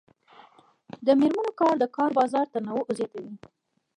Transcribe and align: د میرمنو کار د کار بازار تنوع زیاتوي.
د 1.05 1.07
میرمنو 1.19 1.57
کار 1.59 1.75
د 1.79 1.83
کار 1.95 2.09
بازار 2.19 2.45
تنوع 2.53 2.87
زیاتوي. 2.97 3.33